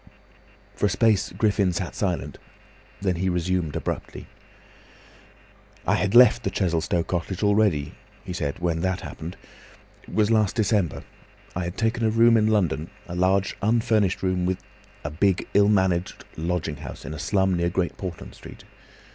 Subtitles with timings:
[0.73, 2.39] For a space Griffin sat silent,
[2.97, 4.25] and then he resumed abruptly:
[5.85, 7.93] "I had left the Chesilstowe cottage already,"
[8.25, 9.37] he said, "when that happened.
[10.01, 11.03] It was last December.
[11.55, 14.57] I had taken a room in London, a large unfurnished room in
[15.03, 18.63] a big ill managed lodging house in a slum near Great Portland Street.